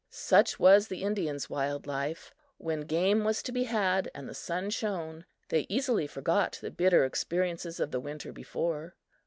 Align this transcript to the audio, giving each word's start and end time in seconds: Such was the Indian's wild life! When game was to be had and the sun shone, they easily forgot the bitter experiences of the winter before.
Such 0.09 0.59
was 0.59 0.87
the 0.87 1.03
Indian's 1.03 1.47
wild 1.47 1.85
life! 1.85 2.33
When 2.57 2.87
game 2.87 3.23
was 3.23 3.43
to 3.43 3.51
be 3.51 3.65
had 3.65 4.09
and 4.15 4.27
the 4.27 4.33
sun 4.33 4.71
shone, 4.71 5.25
they 5.49 5.67
easily 5.69 6.07
forgot 6.07 6.57
the 6.59 6.71
bitter 6.71 7.05
experiences 7.05 7.79
of 7.79 7.91
the 7.91 7.99
winter 7.99 8.33
before. 8.33 8.95